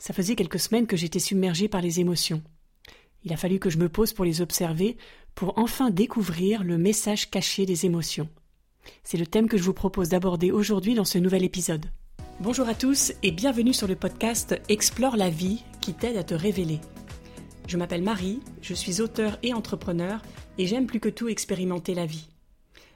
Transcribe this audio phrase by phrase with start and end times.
[0.00, 2.42] Ça faisait quelques semaines que j'étais submergée par les émotions.
[3.22, 4.96] Il a fallu que je me pose pour les observer,
[5.34, 8.26] pour enfin découvrir le message caché des émotions.
[9.04, 11.84] C'est le thème que je vous propose d'aborder aujourd'hui dans ce nouvel épisode.
[12.40, 16.32] Bonjour à tous et bienvenue sur le podcast Explore la vie qui t'aide à te
[16.32, 16.80] révéler.
[17.66, 20.22] Je m'appelle Marie, je suis auteur et entrepreneur
[20.56, 22.30] et j'aime plus que tout expérimenter la vie.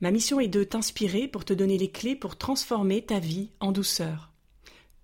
[0.00, 3.70] Ma mission est de t'inspirer pour te donner les clés pour transformer ta vie en
[3.70, 4.32] douceur.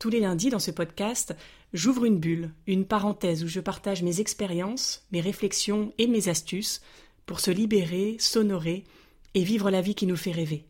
[0.04, 1.34] Tous les lundis dans ce podcast,
[1.72, 6.82] j'ouvre une bulle, une parenthèse où je partage mes expériences, mes réflexions et mes astuces
[7.24, 8.84] pour se libérer, s'honorer
[9.32, 10.66] et vivre la vie qui nous fait rêver.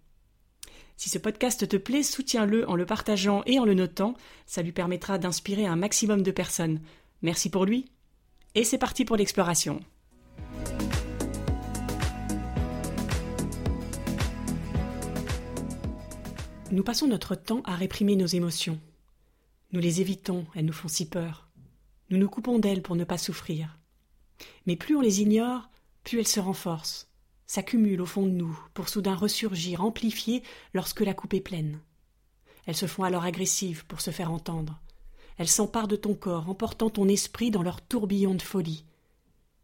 [0.96, 4.14] Si ce podcast te plaît, soutiens-le en le partageant et en le notant,
[4.46, 6.78] ça lui permettra d'inspirer un maximum de personnes.
[7.22, 7.86] Merci pour lui.
[8.54, 9.80] Et c'est parti pour l'exploration.
[16.70, 18.78] Nous passons notre temps à réprimer nos émotions.
[19.74, 21.48] Nous les évitons, elles nous font si peur.
[22.08, 23.76] Nous nous coupons d'elles pour ne pas souffrir.
[24.66, 25.68] Mais plus on les ignore,
[26.04, 27.10] plus elles se renforcent,
[27.48, 30.44] s'accumulent au fond de nous, pour soudain ressurgir, amplifiées
[30.74, 31.80] lorsque la coupe est pleine.
[32.66, 34.80] Elles se font alors agressives pour se faire entendre.
[35.38, 38.84] Elles s'emparent de ton corps, emportant ton esprit dans leur tourbillon de folie.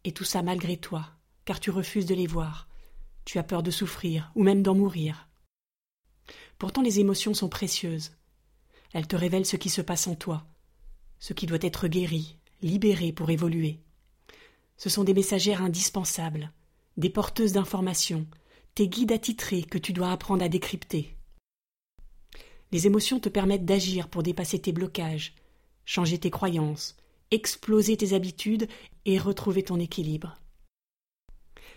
[0.03, 1.07] Et tout ça malgré toi,
[1.45, 2.67] car tu refuses de les voir.
[3.23, 5.29] Tu as peur de souffrir, ou même d'en mourir.
[6.57, 8.11] Pourtant les émotions sont précieuses.
[8.93, 10.45] Elle te révèle ce qui se passe en toi,
[11.19, 13.79] ce qui doit être guéri, libéré pour évoluer.
[14.77, 16.51] Ce sont des messagères indispensables,
[16.97, 18.27] des porteuses d'informations,
[18.75, 21.15] tes guides attitrés que tu dois apprendre à décrypter.
[22.71, 25.35] Les émotions te permettent d'agir pour dépasser tes blocages,
[25.85, 26.95] changer tes croyances,
[27.31, 28.67] exploser tes habitudes
[29.05, 30.37] et retrouver ton équilibre.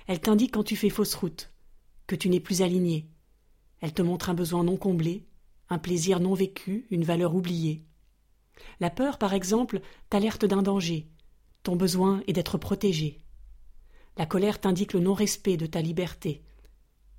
[0.06, 1.52] Elles t'indiquent quand tu fais fausse route,
[2.06, 3.08] que tu n'es plus aligné.
[3.80, 5.24] Elles te montrent un besoin non comblé,
[5.68, 7.84] un plaisir non vécu, une valeur oubliée.
[8.80, 11.08] La peur, par exemple, t'alerte d'un danger.
[11.62, 13.18] Ton besoin est d'être protégé.
[14.16, 16.42] La colère t'indique le non-respect de ta liberté.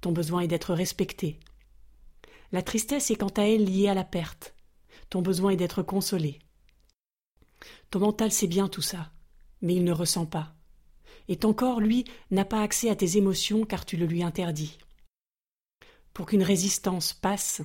[0.01, 1.39] Ton besoin est d'être respecté.
[2.51, 4.55] La tristesse est quant à elle liée à la perte.
[5.09, 6.39] Ton besoin est d'être consolé.
[7.89, 9.11] Ton mental sait bien tout ça,
[9.61, 10.55] mais il ne ressent pas.
[11.27, 14.77] Et ton corps, lui, n'a pas accès à tes émotions car tu le lui interdis.
[16.13, 17.61] Pour qu'une résistance passe,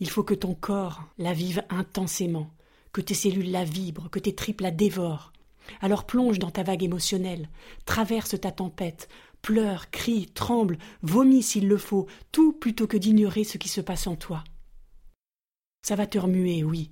[0.00, 2.50] il faut que ton corps la vive intensément,
[2.92, 5.32] que tes cellules la vibrent, que tes tripes la dévorent.
[5.80, 7.48] Alors plonge dans ta vague émotionnelle,
[7.84, 9.08] traverse ta tempête,
[9.42, 14.06] pleure, crie, tremble, vomis s'il le faut, tout plutôt que d'ignorer ce qui se passe
[14.06, 14.44] en toi.
[15.82, 16.90] Ça va te remuer, oui.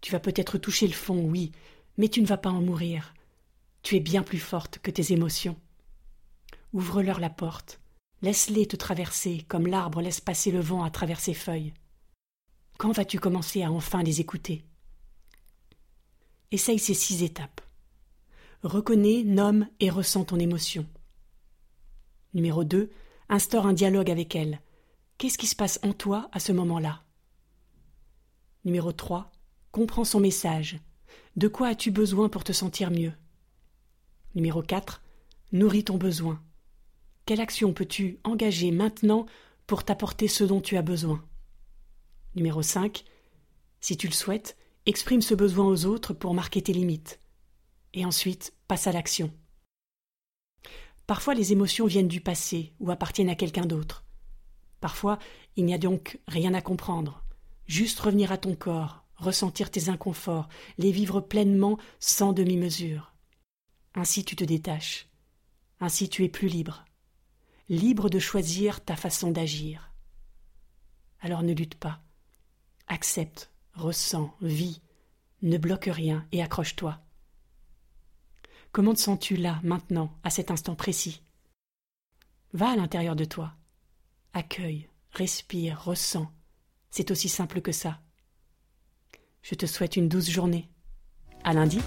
[0.00, 1.52] Tu vas peut-être toucher le fond, oui,
[1.96, 3.14] mais tu ne vas pas en mourir.
[3.82, 5.56] Tu es bien plus forte que tes émotions.
[6.72, 7.80] Ouvre-leur la porte.
[8.20, 11.72] Laisse-les te traverser comme l'arbre laisse passer le vent à travers ses feuilles.
[12.78, 14.64] Quand vas-tu commencer à enfin les écouter?
[16.52, 17.60] Essaye ces six étapes.
[18.62, 20.86] Reconnais, nomme et ressens ton émotion.
[22.34, 22.88] Numéro 2.
[23.28, 24.60] Instaure un dialogue avec elle.
[25.18, 27.02] Qu'est-ce qui se passe en toi à ce moment-là?
[28.64, 29.32] Numéro 3.
[29.72, 30.78] Comprends son message.
[31.34, 33.12] De quoi as-tu besoin pour te sentir mieux?
[34.36, 35.02] Numéro 4.
[35.50, 36.40] Nourris ton besoin.
[37.26, 39.26] Quelle action peux-tu engager maintenant
[39.66, 41.27] pour t'apporter ce dont tu as besoin?
[42.38, 43.02] Numéro 5.
[43.80, 44.56] Si tu le souhaites,
[44.86, 47.18] exprime ce besoin aux autres pour marquer tes limites.
[47.94, 49.32] Et ensuite, passe à l'action.
[51.08, 54.04] Parfois, les émotions viennent du passé ou appartiennent à quelqu'un d'autre.
[54.80, 55.18] Parfois,
[55.56, 57.24] il n'y a donc rien à comprendre.
[57.66, 63.14] Juste revenir à ton corps, ressentir tes inconforts, les vivre pleinement sans demi-mesure.
[63.96, 65.08] Ainsi tu te détaches.
[65.80, 66.84] Ainsi tu es plus libre.
[67.68, 69.92] Libre de choisir ta façon d'agir.
[71.18, 72.00] Alors ne lutte pas.
[72.88, 74.80] Accepte, ressens, vis,
[75.42, 76.98] ne bloque rien et accroche-toi.
[78.72, 81.22] Comment te sens-tu là, maintenant, à cet instant précis?
[82.52, 83.52] Va à l'intérieur de toi.
[84.32, 86.30] Accueille, respire, ressens.
[86.90, 88.00] C'est aussi simple que ça.
[89.42, 90.68] Je te souhaite une douce journée.
[91.44, 91.80] À lundi.